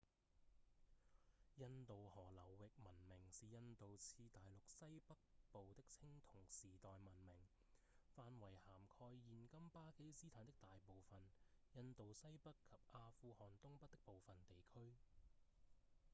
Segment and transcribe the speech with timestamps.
[1.57, 5.15] 印度河流域文明是印度次大陸西北
[5.51, 7.35] 部的青銅時代文明
[8.15, 11.21] 範圍涵蓋現今巴基斯坦的大部分、
[11.75, 14.91] 印度西北及阿富汗東北的部分地區